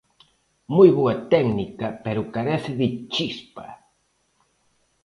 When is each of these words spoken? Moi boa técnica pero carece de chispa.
Moi 0.75 0.89
boa 0.99 1.15
técnica 1.33 1.87
pero 2.03 2.29
carece 2.35 2.71
de 2.81 2.87
chispa. 3.13 3.67